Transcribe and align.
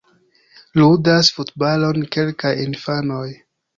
Ludas 0.79 1.29
futbalon 1.37 2.01
kelkaj 2.17 2.55
infanoj. 2.67 3.27